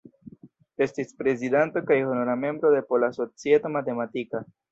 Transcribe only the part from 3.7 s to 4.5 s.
Matematika.